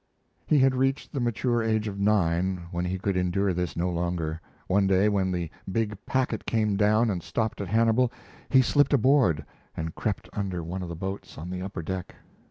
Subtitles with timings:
[0.47, 4.41] He had reached the mature age of nine when he could endure this no longer.
[4.65, 8.11] One day, when the big packet came down and stopped at Hannibal,
[8.49, 9.45] he slipped aboard
[9.77, 12.15] and crept under one of the boats on the upper deck.